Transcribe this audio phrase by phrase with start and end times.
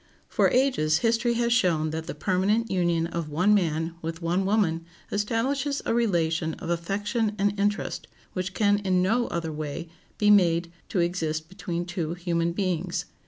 [0.27, 4.83] For ages history has shown that the permanent union of one man with one woman
[5.11, 10.71] establishes a relation of affection and interest which can in no other way be made
[10.89, 13.05] to exist between two human beings.